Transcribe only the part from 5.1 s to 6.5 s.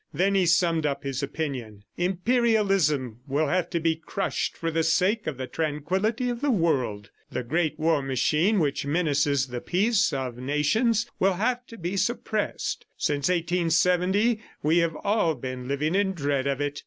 of the tranquillity of the